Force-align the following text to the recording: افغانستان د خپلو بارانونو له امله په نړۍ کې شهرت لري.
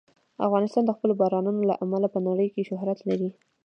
افغانستان 0.47 0.83
د 0.85 0.91
خپلو 0.97 1.13
بارانونو 1.21 1.61
له 1.69 1.75
امله 1.83 2.07
په 2.13 2.19
نړۍ 2.27 2.47
کې 2.53 2.67
شهرت 2.69 2.99
لري. 3.09 3.29